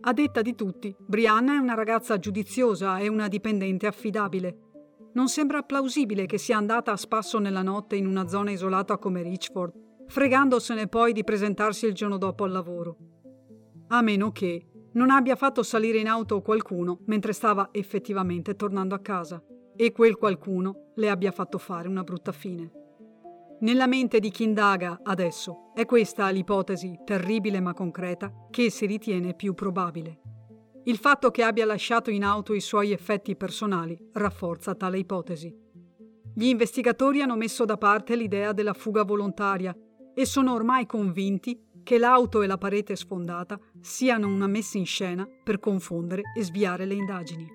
A 0.00 0.12
detta 0.12 0.42
di 0.42 0.54
tutti, 0.54 0.94
Brianna 0.98 1.54
è 1.54 1.58
una 1.58 1.74
ragazza 1.74 2.18
giudiziosa 2.18 2.98
e 2.98 3.08
una 3.08 3.28
dipendente 3.28 3.86
affidabile. 3.86 4.58
Non 5.12 5.28
sembra 5.28 5.62
plausibile 5.62 6.26
che 6.26 6.38
sia 6.38 6.56
andata 6.56 6.92
a 6.92 6.96
spasso 6.96 7.38
nella 7.38 7.62
notte 7.62 7.96
in 7.96 8.06
una 8.06 8.28
zona 8.28 8.50
isolata 8.50 8.98
come 8.98 9.22
Richford, 9.22 9.72
fregandosene 10.06 10.86
poi 10.86 11.12
di 11.12 11.24
presentarsi 11.24 11.86
il 11.86 11.94
giorno 11.94 12.16
dopo 12.16 12.44
al 12.44 12.52
lavoro. 12.52 12.96
A 13.88 14.02
meno 14.02 14.30
che 14.32 14.67
non 14.92 15.10
abbia 15.10 15.36
fatto 15.36 15.62
salire 15.62 15.98
in 15.98 16.08
auto 16.08 16.40
qualcuno 16.40 17.00
mentre 17.06 17.32
stava 17.32 17.68
effettivamente 17.72 18.56
tornando 18.56 18.94
a 18.94 19.00
casa 19.00 19.42
e 19.76 19.92
quel 19.92 20.16
qualcuno 20.16 20.92
le 20.96 21.10
abbia 21.10 21.30
fatto 21.30 21.58
fare 21.58 21.88
una 21.88 22.02
brutta 22.02 22.32
fine. 22.32 22.72
Nella 23.60 23.86
mente 23.86 24.20
di 24.20 24.30
chi 24.30 24.44
indaga 24.44 25.00
adesso 25.02 25.72
è 25.74 25.84
questa 25.84 26.28
l'ipotesi, 26.30 27.00
terribile 27.04 27.60
ma 27.60 27.74
concreta, 27.74 28.32
che 28.50 28.70
si 28.70 28.86
ritiene 28.86 29.34
più 29.34 29.54
probabile. 29.54 30.20
Il 30.84 30.96
fatto 30.96 31.30
che 31.30 31.42
abbia 31.42 31.66
lasciato 31.66 32.10
in 32.10 32.24
auto 32.24 32.54
i 32.54 32.60
suoi 32.60 32.92
effetti 32.92 33.36
personali 33.36 33.98
rafforza 34.12 34.74
tale 34.74 34.98
ipotesi. 34.98 35.54
Gli 36.34 36.46
investigatori 36.46 37.20
hanno 37.20 37.36
messo 37.36 37.64
da 37.64 37.76
parte 37.76 38.14
l'idea 38.14 38.52
della 38.52 38.72
fuga 38.72 39.02
volontaria 39.02 39.76
e 40.14 40.24
sono 40.24 40.54
ormai 40.54 40.86
convinti 40.86 41.60
che 41.82 41.98
l'auto 41.98 42.42
e 42.42 42.46
la 42.46 42.58
parete 42.58 42.96
sfondata 42.96 43.58
siano 43.80 44.26
una 44.26 44.46
messa 44.46 44.78
in 44.78 44.86
scena 44.86 45.26
per 45.42 45.58
confondere 45.58 46.22
e 46.36 46.42
sviare 46.42 46.84
le 46.84 46.94
indagini. 46.94 47.46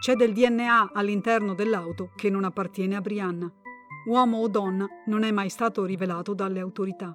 C'è 0.00 0.14
del 0.14 0.32
DNA 0.32 0.92
all'interno 0.92 1.54
dell'auto 1.54 2.10
che 2.14 2.30
non 2.30 2.44
appartiene 2.44 2.96
a 2.96 3.00
Brianna 3.00 3.52
uomo 4.06 4.38
o 4.38 4.48
donna, 4.48 4.86
non 5.06 5.22
è 5.22 5.30
mai 5.30 5.48
stato 5.48 5.84
rivelato 5.84 6.34
dalle 6.34 6.60
autorità. 6.60 7.14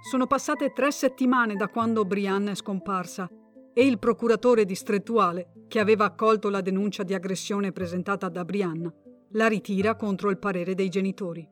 Sono 0.00 0.26
passate 0.26 0.72
tre 0.72 0.90
settimane 0.90 1.54
da 1.54 1.68
quando 1.68 2.04
Brianna 2.04 2.50
è 2.50 2.54
scomparsa 2.54 3.28
e 3.72 3.86
il 3.86 3.98
procuratore 3.98 4.64
distrettuale, 4.64 5.64
che 5.68 5.80
aveva 5.80 6.04
accolto 6.04 6.50
la 6.50 6.60
denuncia 6.60 7.02
di 7.02 7.14
aggressione 7.14 7.72
presentata 7.72 8.28
da 8.28 8.44
Brianna, 8.44 8.92
la 9.30 9.46
ritira 9.46 9.96
contro 9.96 10.30
il 10.30 10.38
parere 10.38 10.74
dei 10.74 10.88
genitori. 10.88 11.48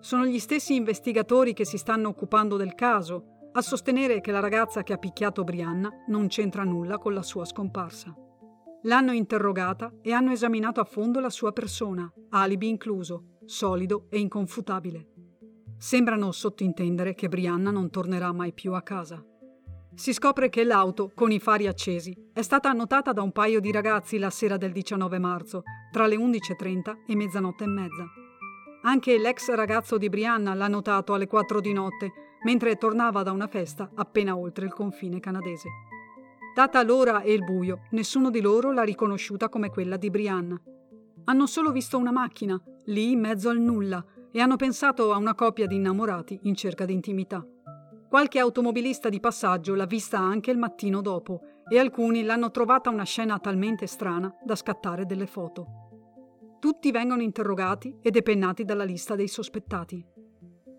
Sono 0.00 0.24
gli 0.24 0.38
stessi 0.38 0.74
investigatori 0.74 1.52
che 1.52 1.66
si 1.66 1.76
stanno 1.76 2.08
occupando 2.08 2.56
del 2.56 2.74
caso 2.74 3.50
a 3.52 3.60
sostenere 3.60 4.20
che 4.20 4.32
la 4.32 4.40
ragazza 4.40 4.82
che 4.82 4.94
ha 4.94 4.98
picchiato 4.98 5.44
Brianna 5.44 5.90
non 6.06 6.28
c'entra 6.28 6.64
nulla 6.64 6.96
con 6.96 7.12
la 7.12 7.22
sua 7.22 7.44
scomparsa. 7.44 8.14
L'hanno 8.84 9.12
interrogata 9.12 9.92
e 10.00 10.12
hanno 10.12 10.30
esaminato 10.30 10.80
a 10.80 10.84
fondo 10.84 11.20
la 11.20 11.28
sua 11.28 11.52
persona, 11.52 12.10
alibi 12.30 12.68
incluso, 12.68 13.38
solido 13.44 14.06
e 14.08 14.18
inconfutabile. 14.18 15.08
Sembrano 15.76 16.32
sottintendere 16.32 17.14
che 17.14 17.28
Brianna 17.28 17.70
non 17.70 17.90
tornerà 17.90 18.32
mai 18.32 18.54
più 18.54 18.72
a 18.72 18.82
casa. 18.82 19.22
Si 19.94 20.14
scopre 20.14 20.48
che 20.48 20.64
l'auto, 20.64 21.10
con 21.14 21.30
i 21.30 21.40
fari 21.40 21.66
accesi, 21.66 22.16
è 22.32 22.40
stata 22.40 22.70
annotata 22.70 23.12
da 23.12 23.20
un 23.20 23.32
paio 23.32 23.60
di 23.60 23.70
ragazzi 23.70 24.16
la 24.16 24.30
sera 24.30 24.56
del 24.56 24.72
19 24.72 25.18
marzo, 25.18 25.62
tra 25.90 26.06
le 26.06 26.16
11.30 26.16 27.04
e 27.06 27.16
mezzanotte 27.16 27.64
e 27.64 27.66
mezza. 27.66 28.06
Anche 28.82 29.18
l'ex 29.18 29.50
ragazzo 29.50 29.98
di 29.98 30.08
Brianna 30.08 30.54
l'ha 30.54 30.68
notato 30.68 31.12
alle 31.12 31.26
4 31.26 31.60
di 31.60 31.72
notte, 31.74 32.12
mentre 32.44 32.76
tornava 32.76 33.22
da 33.22 33.30
una 33.30 33.46
festa 33.46 33.90
appena 33.94 34.36
oltre 34.36 34.64
il 34.64 34.72
confine 34.72 35.20
canadese. 35.20 35.68
Data 36.54 36.82
l'ora 36.82 37.20
e 37.20 37.34
il 37.34 37.44
buio, 37.44 37.82
nessuno 37.90 38.30
di 38.30 38.40
loro 38.40 38.72
l'ha 38.72 38.82
riconosciuta 38.82 39.50
come 39.50 39.68
quella 39.68 39.98
di 39.98 40.08
Brianna. 40.08 40.58
Hanno 41.24 41.46
solo 41.46 41.72
visto 41.72 41.98
una 41.98 42.10
macchina, 42.10 42.58
lì 42.86 43.12
in 43.12 43.20
mezzo 43.20 43.50
al 43.50 43.58
nulla, 43.58 44.02
e 44.32 44.40
hanno 44.40 44.56
pensato 44.56 45.12
a 45.12 45.18
una 45.18 45.34
coppia 45.34 45.66
di 45.66 45.76
innamorati 45.76 46.40
in 46.44 46.54
cerca 46.54 46.86
di 46.86 46.94
intimità. 46.94 47.46
Qualche 48.08 48.38
automobilista 48.38 49.10
di 49.10 49.20
passaggio 49.20 49.74
l'ha 49.74 49.84
vista 49.84 50.18
anche 50.18 50.50
il 50.50 50.58
mattino 50.58 51.02
dopo 51.02 51.42
e 51.70 51.78
alcuni 51.78 52.22
l'hanno 52.22 52.50
trovata 52.50 52.88
una 52.88 53.04
scena 53.04 53.38
talmente 53.38 53.86
strana 53.86 54.34
da 54.42 54.56
scattare 54.56 55.04
delle 55.04 55.26
foto. 55.26 55.89
Tutti 56.60 56.90
vengono 56.90 57.22
interrogati 57.22 57.96
e 58.02 58.10
depennati 58.10 58.64
dalla 58.64 58.84
lista 58.84 59.16
dei 59.16 59.28
sospettati. 59.28 60.04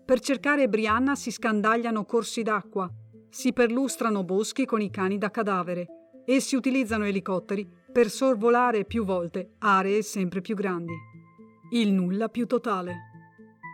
Per 0.04 0.20
cercare 0.20 0.68
Brianna 0.68 1.16
si 1.16 1.32
scandagliano 1.32 2.04
corsi 2.04 2.42
d'acqua, 2.42 2.88
si 3.28 3.52
perlustrano 3.52 4.22
boschi 4.22 4.64
con 4.64 4.80
i 4.80 4.90
cani 4.90 5.18
da 5.18 5.32
cadavere 5.32 5.88
e 6.24 6.38
si 6.38 6.54
utilizzano 6.54 7.04
elicotteri 7.04 7.68
per 7.90 8.10
sorvolare 8.10 8.84
più 8.84 9.04
volte 9.04 9.54
aree 9.58 10.02
sempre 10.02 10.40
più 10.40 10.54
grandi. 10.54 10.94
Il 11.72 11.92
nulla 11.92 12.28
più 12.28 12.46
totale. 12.46 13.10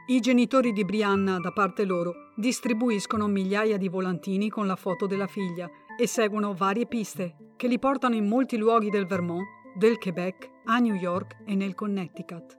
I 0.07 0.21
genitori 0.21 0.73
di 0.73 0.87
Brianna, 0.87 1.39
da 1.39 1.53
parte 1.53 1.85
loro, 1.85 2.33
distribuiscono 2.37 3.27
migliaia 3.27 3.77
di 3.77 3.91
volantini 3.91 4.49
con 4.49 4.67
la 4.67 4.77
foto 4.77 5.07
della 5.07 5.27
figlia 5.27 5.69
e 6.01 6.07
seguono 6.07 6.55
varie 6.55 6.87
piste 6.87 7.53
che 7.57 7.69
li 7.69 7.79
portano 7.79 8.15
in 8.15 8.27
molti 8.27 8.57
luoghi 8.57 8.89
del 8.89 9.05
Vermont, 9.05 9.45
del 9.79 9.99
Quebec, 9.99 10.51
a 10.65 10.79
New 10.79 10.95
York 10.95 11.37
e 11.47 11.55
nel 11.55 11.75
Connecticut. 11.75 12.59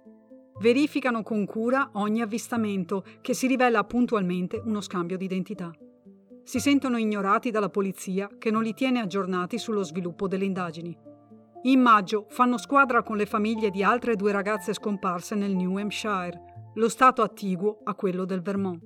Verificano 0.59 1.21
con 1.21 1.45
cura 1.45 1.91
ogni 1.93 2.21
avvistamento 2.21 3.03
che 3.21 3.33
si 3.33 3.45
rivela 3.45 3.83
puntualmente 3.83 4.59
uno 4.65 4.81
scambio 4.81 5.17
di 5.17 5.25
identità 5.25 5.71
si 6.49 6.59
sentono 6.59 6.97
ignorati 6.97 7.51
dalla 7.51 7.69
polizia 7.69 8.27
che 8.39 8.49
non 8.49 8.63
li 8.63 8.73
tiene 8.73 9.01
aggiornati 9.01 9.59
sullo 9.59 9.83
sviluppo 9.83 10.27
delle 10.27 10.45
indagini. 10.45 10.97
In 11.65 11.79
maggio 11.79 12.25
fanno 12.29 12.57
squadra 12.57 13.03
con 13.03 13.17
le 13.17 13.27
famiglie 13.27 13.69
di 13.69 13.83
altre 13.83 14.15
due 14.15 14.31
ragazze 14.31 14.73
scomparse 14.73 15.35
nel 15.35 15.55
New 15.55 15.77
Hampshire, 15.77 16.71
lo 16.73 16.89
stato 16.89 17.21
attiguo 17.21 17.81
a 17.83 17.93
quello 17.93 18.25
del 18.25 18.41
Vermont. 18.41 18.81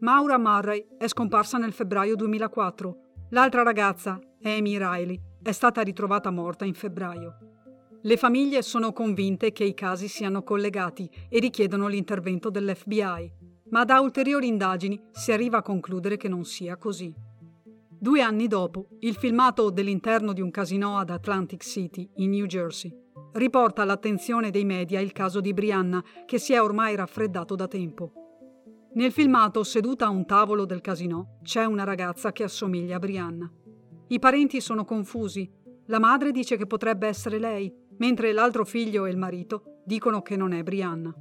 Maura 0.00 0.36
Murray 0.36 0.86
è 0.98 1.08
scomparsa 1.08 1.56
nel 1.56 1.72
febbraio 1.72 2.14
2004. 2.14 2.96
L'altra 3.30 3.62
ragazza, 3.62 4.20
Amy 4.42 4.76
Riley, 4.76 5.18
è 5.42 5.52
stata 5.52 5.80
ritrovata 5.80 6.30
morta 6.30 6.66
in 6.66 6.74
febbraio. 6.74 7.57
Le 8.02 8.16
famiglie 8.16 8.62
sono 8.62 8.92
convinte 8.92 9.52
che 9.52 9.64
i 9.64 9.74
casi 9.74 10.08
siano 10.08 10.42
collegati 10.42 11.10
e 11.28 11.38
richiedono 11.38 11.88
l'intervento 11.88 12.50
dell'FBI 12.50 13.38
ma 13.70 13.84
da 13.84 14.00
ulteriori 14.00 14.46
indagini 14.46 15.00
si 15.10 15.32
arriva 15.32 15.58
a 15.58 15.62
concludere 15.62 16.16
che 16.16 16.28
non 16.28 16.44
sia 16.44 16.76
così. 16.76 17.12
Due 18.00 18.20
anni 18.20 18.46
dopo, 18.46 18.88
il 19.00 19.14
filmato 19.14 19.70
dell'interno 19.70 20.32
di 20.32 20.40
un 20.40 20.50
casino 20.50 20.98
ad 20.98 21.10
Atlantic 21.10 21.62
City, 21.64 22.08
in 22.16 22.30
New 22.30 22.46
Jersey, 22.46 22.94
riporta 23.32 23.82
all'attenzione 23.82 24.50
dei 24.50 24.64
media 24.64 25.00
il 25.00 25.12
caso 25.12 25.40
di 25.40 25.52
Brianna, 25.52 26.02
che 26.24 26.38
si 26.38 26.52
è 26.52 26.62
ormai 26.62 26.94
raffreddato 26.94 27.56
da 27.56 27.66
tempo. 27.66 28.12
Nel 28.94 29.12
filmato, 29.12 29.64
seduta 29.64 30.06
a 30.06 30.10
un 30.10 30.24
tavolo 30.24 30.64
del 30.64 30.80
casino, 30.80 31.38
c'è 31.42 31.64
una 31.64 31.84
ragazza 31.84 32.32
che 32.32 32.44
assomiglia 32.44 32.96
a 32.96 33.00
Brianna. 33.00 33.50
I 34.08 34.18
parenti 34.18 34.60
sono 34.60 34.84
confusi. 34.84 35.50
La 35.86 35.98
madre 35.98 36.30
dice 36.30 36.56
che 36.56 36.66
potrebbe 36.66 37.06
essere 37.06 37.38
lei, 37.38 37.72
mentre 37.98 38.32
l'altro 38.32 38.64
figlio 38.64 39.06
e 39.06 39.10
il 39.10 39.16
marito 39.16 39.80
dicono 39.84 40.22
che 40.22 40.36
non 40.36 40.52
è 40.52 40.62
Brianna. 40.62 41.14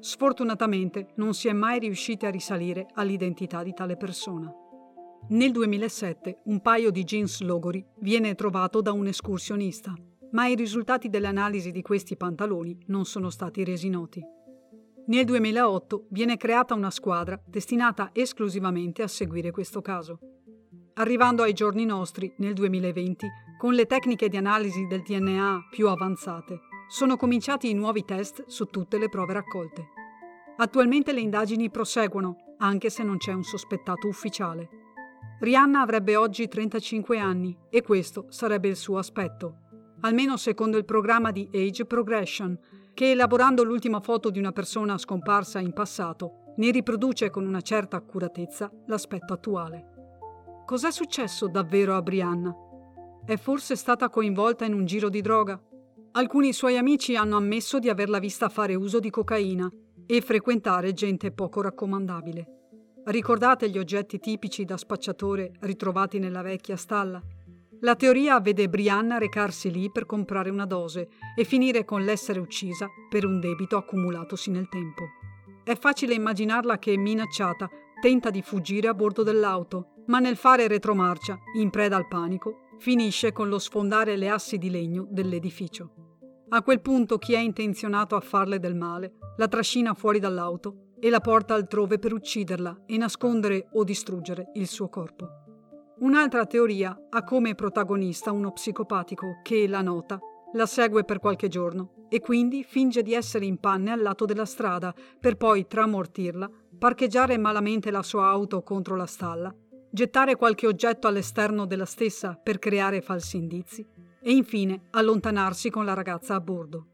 Sfortunatamente 0.00 1.08
non 1.16 1.34
si 1.34 1.48
è 1.48 1.52
mai 1.52 1.78
riusciti 1.78 2.26
a 2.26 2.30
risalire 2.30 2.86
all'identità 2.94 3.62
di 3.62 3.72
tale 3.72 3.96
persona. 3.96 4.52
Nel 5.28 5.52
2007 5.52 6.40
un 6.44 6.60
paio 6.60 6.90
di 6.90 7.04
jeans 7.04 7.40
logori 7.40 7.84
viene 8.00 8.34
trovato 8.34 8.82
da 8.82 8.92
un 8.92 9.06
escursionista, 9.06 9.94
ma 10.32 10.46
i 10.46 10.54
risultati 10.54 11.08
delle 11.08 11.28
analisi 11.28 11.70
di 11.70 11.80
questi 11.80 12.16
pantaloni 12.16 12.76
non 12.88 13.06
sono 13.06 13.30
stati 13.30 13.64
resi 13.64 13.88
noti. 13.88 14.22
Nel 15.06 15.24
2008 15.24 16.06
viene 16.10 16.36
creata 16.36 16.74
una 16.74 16.90
squadra 16.90 17.40
destinata 17.46 18.10
esclusivamente 18.12 19.02
a 19.02 19.08
seguire 19.08 19.50
questo 19.50 19.80
caso. 19.80 20.18
Arrivando 20.96 21.42
ai 21.42 21.54
giorni 21.54 21.84
nostri, 21.84 22.32
nel 22.36 22.52
2020, 22.52 23.26
con 23.58 23.74
le 23.74 23.84
tecniche 23.84 24.28
di 24.28 24.36
analisi 24.36 24.86
del 24.86 25.02
DNA 25.02 25.66
più 25.68 25.88
avanzate, 25.88 26.60
sono 26.88 27.16
cominciati 27.16 27.68
i 27.68 27.74
nuovi 27.74 28.04
test 28.04 28.44
su 28.46 28.66
tutte 28.66 28.96
le 28.98 29.08
prove 29.08 29.32
raccolte. 29.32 29.88
Attualmente 30.56 31.12
le 31.12 31.18
indagini 31.18 31.68
proseguono, 31.68 32.54
anche 32.58 32.90
se 32.90 33.02
non 33.02 33.16
c'è 33.16 33.32
un 33.32 33.42
sospettato 33.42 34.06
ufficiale. 34.06 34.68
Rihanna 35.40 35.80
avrebbe 35.80 36.14
oggi 36.14 36.46
35 36.46 37.18
anni 37.18 37.58
e 37.70 37.82
questo 37.82 38.26
sarebbe 38.28 38.68
il 38.68 38.76
suo 38.76 38.98
aspetto, 38.98 39.62
almeno 40.02 40.36
secondo 40.36 40.76
il 40.76 40.84
programma 40.84 41.32
di 41.32 41.48
Age 41.52 41.86
Progression, 41.86 42.56
che 42.94 43.10
elaborando 43.10 43.64
l'ultima 43.64 43.98
foto 43.98 44.30
di 44.30 44.38
una 44.38 44.52
persona 44.52 44.96
scomparsa 44.96 45.58
in 45.58 45.72
passato, 45.72 46.54
ne 46.58 46.70
riproduce 46.70 47.30
con 47.30 47.44
una 47.44 47.62
certa 47.62 47.96
accuratezza 47.96 48.70
l'aspetto 48.86 49.32
attuale. 49.32 49.93
Cos'è 50.64 50.90
successo 50.90 51.46
davvero 51.46 51.94
a 51.94 52.00
Brianna? 52.00 52.54
È 53.26 53.36
forse 53.36 53.76
stata 53.76 54.08
coinvolta 54.08 54.64
in 54.64 54.72
un 54.72 54.86
giro 54.86 55.10
di 55.10 55.20
droga? 55.20 55.62
Alcuni 56.12 56.54
suoi 56.54 56.78
amici 56.78 57.16
hanno 57.16 57.36
ammesso 57.36 57.78
di 57.78 57.90
averla 57.90 58.18
vista 58.18 58.48
fare 58.48 58.74
uso 58.74 58.98
di 58.98 59.10
cocaina 59.10 59.70
e 60.06 60.20
frequentare 60.22 60.94
gente 60.94 61.32
poco 61.32 61.60
raccomandabile. 61.60 62.46
Ricordate 63.04 63.68
gli 63.68 63.76
oggetti 63.76 64.18
tipici 64.18 64.64
da 64.64 64.78
spacciatore 64.78 65.52
ritrovati 65.60 66.18
nella 66.18 66.40
vecchia 66.40 66.76
stalla? 66.76 67.22
La 67.80 67.94
teoria 67.94 68.40
vede 68.40 68.66
Brianna 68.70 69.18
recarsi 69.18 69.70
lì 69.70 69.90
per 69.90 70.06
comprare 70.06 70.48
una 70.48 70.64
dose 70.64 71.08
e 71.36 71.44
finire 71.44 71.84
con 71.84 72.02
l'essere 72.04 72.40
uccisa 72.40 72.88
per 73.10 73.26
un 73.26 73.38
debito 73.38 73.76
accumulatosi 73.76 74.50
nel 74.50 74.70
tempo. 74.70 75.02
è 75.62 75.76
facile 75.76 76.14
immaginarla 76.14 76.78
che, 76.78 76.96
minacciata, 76.96 77.68
tenta 78.00 78.30
di 78.30 78.40
fuggire 78.40 78.88
a 78.88 78.94
bordo 78.94 79.22
dell'auto, 79.22 79.93
ma 80.06 80.18
nel 80.18 80.36
fare 80.36 80.68
retromarcia, 80.68 81.38
in 81.56 81.70
preda 81.70 81.96
al 81.96 82.08
panico, 82.08 82.68
finisce 82.78 83.32
con 83.32 83.48
lo 83.48 83.58
sfondare 83.58 84.16
le 84.16 84.28
assi 84.28 84.58
di 84.58 84.70
legno 84.70 85.06
dell'edificio. 85.10 85.94
A 86.50 86.62
quel 86.62 86.80
punto 86.80 87.18
chi 87.18 87.34
è 87.34 87.38
intenzionato 87.38 88.16
a 88.16 88.20
farle 88.20 88.58
del 88.58 88.74
male 88.74 89.14
la 89.36 89.48
trascina 89.48 89.94
fuori 89.94 90.18
dall'auto 90.18 90.92
e 91.00 91.10
la 91.10 91.20
porta 91.20 91.54
altrove 91.54 91.98
per 91.98 92.12
ucciderla 92.12 92.82
e 92.86 92.96
nascondere 92.96 93.68
o 93.72 93.84
distruggere 93.84 94.50
il 94.54 94.66
suo 94.66 94.88
corpo. 94.88 95.28
Un'altra 95.98 96.46
teoria 96.46 97.06
ha 97.10 97.24
come 97.24 97.54
protagonista 97.54 98.32
uno 98.32 98.52
psicopatico 98.52 99.40
che 99.42 99.66
la 99.66 99.80
nota, 99.80 100.18
la 100.52 100.66
segue 100.66 101.04
per 101.04 101.18
qualche 101.18 101.48
giorno 101.48 102.06
e 102.08 102.20
quindi 102.20 102.62
finge 102.62 103.02
di 103.02 103.14
essere 103.14 103.44
in 103.44 103.58
panne 103.58 103.90
al 103.90 104.02
lato 104.02 104.24
della 104.24 104.44
strada 104.44 104.94
per 105.18 105.36
poi 105.36 105.66
tramortirla, 105.66 106.50
parcheggiare 106.78 107.38
malamente 107.38 107.90
la 107.90 108.02
sua 108.02 108.26
auto 108.26 108.62
contro 108.62 108.96
la 108.96 109.06
stalla, 109.06 109.54
gettare 109.94 110.34
qualche 110.34 110.66
oggetto 110.66 111.06
all'esterno 111.06 111.66
della 111.66 111.84
stessa 111.84 112.34
per 112.34 112.58
creare 112.58 113.00
falsi 113.00 113.36
indizi 113.36 113.86
e 114.20 114.32
infine 114.32 114.88
allontanarsi 114.90 115.70
con 115.70 115.84
la 115.84 115.94
ragazza 115.94 116.34
a 116.34 116.40
bordo. 116.40 116.88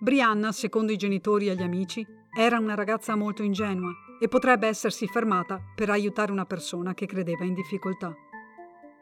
Brianna, 0.00 0.52
secondo 0.52 0.92
i 0.92 0.96
genitori 0.96 1.48
e 1.48 1.56
gli 1.56 1.62
amici, 1.62 2.06
era 2.32 2.60
una 2.60 2.76
ragazza 2.76 3.16
molto 3.16 3.42
ingenua 3.42 3.90
e 4.20 4.28
potrebbe 4.28 4.68
essersi 4.68 5.08
fermata 5.08 5.60
per 5.74 5.90
aiutare 5.90 6.30
una 6.30 6.44
persona 6.44 6.94
che 6.94 7.06
credeva 7.06 7.44
in 7.44 7.54
difficoltà. 7.54 8.14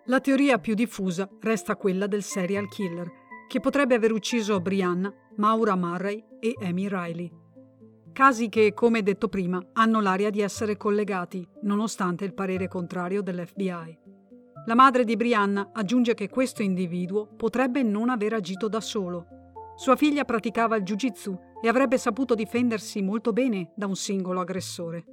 La 0.06 0.20
teoria 0.20 0.58
più 0.58 0.72
diffusa 0.72 1.28
resta 1.40 1.76
quella 1.76 2.06
del 2.06 2.22
serial 2.22 2.66
killer, 2.66 3.12
che 3.46 3.60
potrebbe 3.60 3.94
aver 3.94 4.12
ucciso 4.12 4.58
Brianna, 4.58 5.12
Maura 5.36 5.76
Murray 5.76 6.24
e 6.40 6.54
Amy 6.62 6.88
Riley. 6.88 7.30
Casi 8.18 8.48
che, 8.48 8.74
come 8.74 9.04
detto 9.04 9.28
prima, 9.28 9.64
hanno 9.74 10.00
l'aria 10.00 10.28
di 10.30 10.40
essere 10.40 10.76
collegati, 10.76 11.46
nonostante 11.62 12.24
il 12.24 12.34
parere 12.34 12.66
contrario 12.66 13.22
dell'FBI. 13.22 13.96
La 14.66 14.74
madre 14.74 15.04
di 15.04 15.14
Brianna 15.14 15.70
aggiunge 15.72 16.14
che 16.14 16.28
questo 16.28 16.62
individuo 16.62 17.28
potrebbe 17.36 17.84
non 17.84 18.08
aver 18.08 18.32
agito 18.32 18.66
da 18.66 18.80
solo. 18.80 19.24
Sua 19.76 19.94
figlia 19.94 20.24
praticava 20.24 20.74
il 20.74 20.82
jiu-jitsu 20.82 21.38
e 21.62 21.68
avrebbe 21.68 21.96
saputo 21.96 22.34
difendersi 22.34 23.02
molto 23.02 23.32
bene 23.32 23.70
da 23.76 23.86
un 23.86 23.94
singolo 23.94 24.40
aggressore. 24.40 25.04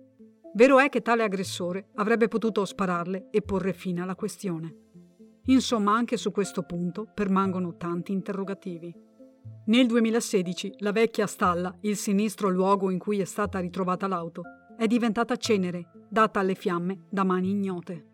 Vero 0.56 0.80
è 0.80 0.90
che 0.90 1.04
tale 1.04 1.22
aggressore 1.22 1.90
avrebbe 1.98 2.28
potuto 2.28 2.66
spararle 2.66 3.28
e 3.30 3.44
porre 3.44 3.74
fine 3.74 4.02
alla 4.02 4.16
questione. 4.16 4.76
Insomma, 5.46 5.94
anche 5.94 6.18
su 6.18 6.32
questo 6.32 6.64
punto 6.64 7.08
permangono 7.14 7.78
tanti 7.78 8.14
interrogativi. 8.14 9.05
Nel 9.68 9.88
2016 9.88 10.75
la 10.80 10.92
vecchia 10.92 11.28
stalla, 11.28 11.75
il 11.82 11.98
sinistro 11.98 12.50
luogo 12.50 12.92
in 12.92 13.00
cui 13.00 13.20
è 13.20 13.25
stata 13.25 13.60
ritrovata 13.60 14.08
l'auto, 14.08 14.44
è 14.78 14.86
diventata 14.88 15.36
cenere, 15.38 15.90
data 16.10 16.40
alle 16.40 16.56
fiamme 16.56 17.06
da 17.10 17.24
mani 17.24 17.50
ignote. 17.50 18.14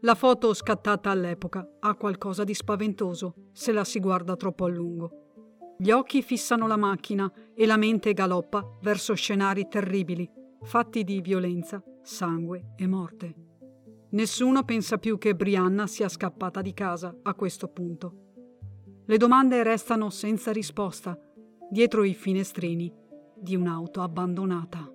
La 0.00 0.16
foto 0.16 0.52
scattata 0.52 1.10
all'epoca 1.10 1.76
ha 1.78 1.94
qualcosa 1.94 2.42
di 2.42 2.54
spaventoso 2.54 3.50
se 3.52 3.70
la 3.70 3.84
si 3.84 4.00
guarda 4.00 4.34
troppo 4.34 4.64
a 4.64 4.68
lungo. 4.68 5.74
Gli 5.78 5.90
occhi 5.90 6.22
fissano 6.22 6.66
la 6.66 6.76
macchina 6.76 7.32
e 7.54 7.66
la 7.66 7.76
mente 7.76 8.12
galoppa 8.12 8.78
verso 8.82 9.14
scenari 9.14 9.68
terribili, 9.68 10.28
fatti 10.62 11.04
di 11.04 11.20
violenza, 11.20 11.82
sangue 12.02 12.72
e 12.76 12.86
morte. 12.88 13.34
Nessuno 14.10 14.64
pensa 14.64 14.98
più 14.98 15.18
che 15.18 15.34
Brianna 15.36 15.86
sia 15.86 16.08
scappata 16.08 16.60
di 16.60 16.74
casa 16.74 17.16
a 17.22 17.34
questo 17.34 17.68
punto. 17.68 18.21
Le 19.04 19.16
domande 19.16 19.62
restano 19.62 20.10
senza 20.10 20.52
risposta 20.52 21.18
dietro 21.70 22.04
i 22.04 22.14
finestrini 22.14 22.92
di 23.34 23.56
un'auto 23.56 24.02
abbandonata. 24.02 24.91